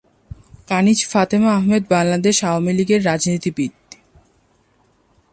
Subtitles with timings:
[0.67, 3.73] কানিজ ফাতেমা আহমেদ বাংলাদেশ আওয়ামী লীগের রাজনীতিবিদ।